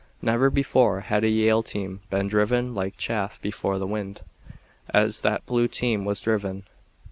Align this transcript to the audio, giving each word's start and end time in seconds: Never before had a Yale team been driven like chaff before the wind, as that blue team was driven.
Never 0.19 0.49
before 0.49 1.01
had 1.01 1.23
a 1.23 1.29
Yale 1.29 1.61
team 1.61 2.01
been 2.09 2.27
driven 2.27 2.73
like 2.73 2.97
chaff 2.97 3.39
before 3.39 3.77
the 3.77 3.85
wind, 3.85 4.23
as 4.89 5.21
that 5.21 5.45
blue 5.45 5.67
team 5.67 6.05
was 6.05 6.21
driven. 6.21 6.63